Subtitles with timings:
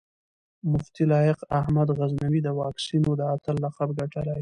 [0.71, 4.37] مفتي لائق احمد غزنوي د واکسينو د اتل لقب ګټلی